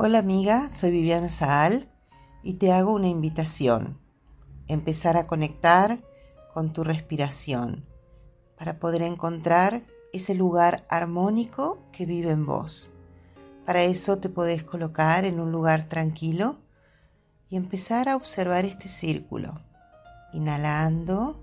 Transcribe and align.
Hola 0.00 0.20
amiga, 0.20 0.70
soy 0.70 0.92
Viviana 0.92 1.28
Saal 1.28 1.90
y 2.44 2.54
te 2.54 2.72
hago 2.72 2.92
una 2.92 3.08
invitación. 3.08 3.98
Empezar 4.68 5.16
a 5.16 5.26
conectar 5.26 5.98
con 6.54 6.72
tu 6.72 6.84
respiración 6.84 7.84
para 8.56 8.78
poder 8.78 9.02
encontrar 9.02 9.82
ese 10.12 10.36
lugar 10.36 10.86
armónico 10.88 11.82
que 11.90 12.06
vive 12.06 12.30
en 12.30 12.46
vos. 12.46 12.92
Para 13.66 13.82
eso 13.82 14.18
te 14.18 14.28
podés 14.28 14.62
colocar 14.62 15.24
en 15.24 15.40
un 15.40 15.50
lugar 15.50 15.88
tranquilo 15.88 16.60
y 17.50 17.56
empezar 17.56 18.08
a 18.08 18.14
observar 18.14 18.66
este 18.66 18.86
círculo. 18.86 19.60
Inhalando, 20.32 21.42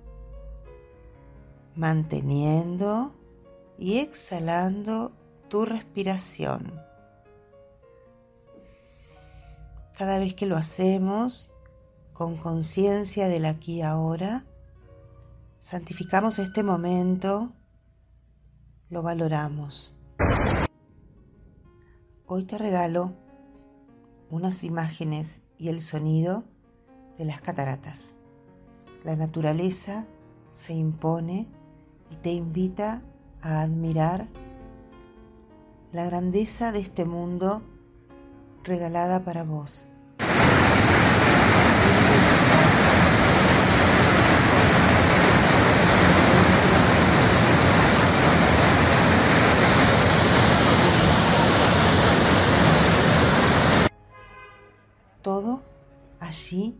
manteniendo 1.75 3.11
y 3.77 3.97
exhalando 3.97 5.12
tu 5.49 5.66
respiración. 5.66 6.95
Cada 9.98 10.20
vez 10.20 10.34
que 10.34 10.45
lo 10.45 10.58
hacemos 10.58 11.54
con 12.12 12.36
conciencia 12.36 13.30
del 13.30 13.45
aquí 13.45 13.76
y 13.76 13.81
ahora, 13.81 14.44
santificamos 15.62 16.38
este 16.38 16.63
momento, 16.63 17.53
lo 18.89 19.02
valoramos. 19.02 19.95
Hoy 22.26 22.44
te 22.44 22.58
regalo 22.58 23.13
unas 24.30 24.66
imágenes 24.66 25.39
y 25.58 25.70
el 25.70 25.81
sonido 25.81 26.44
de 27.17 27.23
las 27.23 27.39
cataratas. 27.39 28.14
La 29.05 29.16
naturaleza 29.16 30.08
se 30.52 30.73
impone 30.73 31.48
y 32.12 32.17
te 32.17 32.34
invita 32.34 33.02
a 33.41 33.62
admirar 33.62 34.27
la 35.94 36.03
grandeza 36.03 36.73
de 36.73 36.80
este 36.80 37.06
mundo 37.06 37.62
regalada 38.66 39.23
para 39.23 39.44
vos. 39.44 39.89
Todo 55.26 55.64
allí 56.20 56.78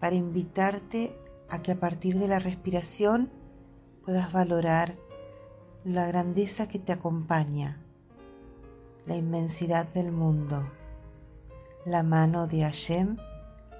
para 0.00 0.16
invitarte 0.16 1.14
a 1.50 1.60
que 1.60 1.72
a 1.72 1.78
partir 1.78 2.18
de 2.18 2.28
la 2.28 2.38
respiración 2.38 3.30
puedas 4.04 4.32
valorar 4.32 4.96
la 5.84 6.06
grandeza 6.06 6.66
que 6.66 6.78
te 6.78 6.92
acompaña, 6.92 7.78
la 9.04 9.16
inmensidad 9.16 9.86
del 9.92 10.12
mundo 10.12 10.64
la 11.84 12.02
mano 12.02 12.46
de 12.46 12.62
Hashem 12.62 13.18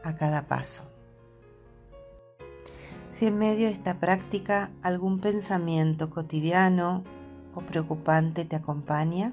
a 0.02 0.16
cada 0.16 0.46
paso. 0.46 0.84
Si 3.08 3.26
en 3.26 3.38
medio 3.38 3.66
de 3.68 3.72
esta 3.72 3.98
práctica 3.98 4.70
algún 4.82 5.20
pensamiento 5.20 6.10
cotidiano 6.10 7.04
o 7.54 7.62
preocupante 7.62 8.44
te 8.44 8.56
acompaña, 8.56 9.32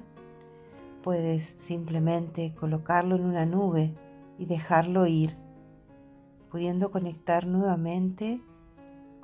puedes 1.02 1.54
simplemente 1.56 2.54
colocarlo 2.58 3.16
en 3.16 3.24
una 3.24 3.44
nube 3.44 3.92
y 4.42 4.46
dejarlo 4.46 5.06
ir, 5.06 5.36
pudiendo 6.50 6.90
conectar 6.90 7.46
nuevamente 7.46 8.42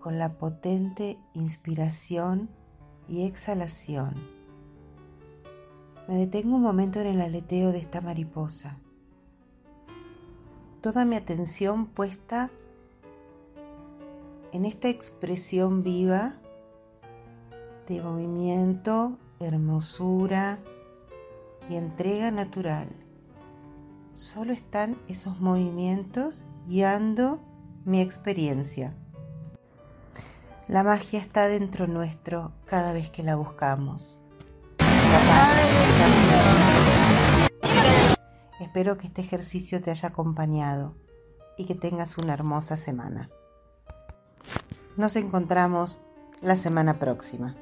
con 0.01 0.19
la 0.19 0.31
potente 0.31 1.19
inspiración 1.35 2.49
y 3.09 3.25
exhalación. 3.25 4.15
Me 6.07 6.17
detengo 6.17 6.57
un 6.57 6.63
momento 6.63 7.01
en 7.01 7.09
el 7.09 7.21
aleteo 7.21 7.73
de 7.73 7.79
esta 7.79 8.01
mariposa 8.01 8.79
toda 10.81 11.05
mi 11.05 11.17
atención 11.17 11.87
puesta 11.87 12.51
en 14.53 14.65
esta 14.65 14.89
expresión 14.89 15.83
viva 15.83 16.37
de 17.87 18.01
movimiento, 18.03 19.19
hermosura 19.41 20.59
y 21.69 21.77
entrega 21.77 22.31
natural. 22.31 22.89
Solo 24.19 24.53
están 24.53 25.01
esos 25.07 25.39
movimientos 25.39 26.43
guiando 26.67 27.39
mi 27.85 28.01
experiencia. 28.01 28.93
La 30.67 30.83
magia 30.83 31.21
está 31.21 31.47
dentro 31.47 31.87
nuestro 31.87 32.51
cada 32.65 32.93
vez 32.93 33.11
que 33.11 33.23
la 33.23 33.37
buscamos. 33.37 34.21
Espero 38.59 38.99
que 38.99 39.07
este 39.07 39.23
ejercicio 39.23 39.81
te 39.81 39.93
haya 39.93 40.09
acompañado 40.09 40.97
y 41.57 41.67
que 41.67 41.77
tengas 41.77 42.19
una 42.19 42.35
hermosa 42.35 42.77
semana. 42.77 43.31
Nos 44.97 45.15
encontramos 45.15 46.01
la 46.41 46.57
semana 46.57 46.99
próxima. 46.99 47.55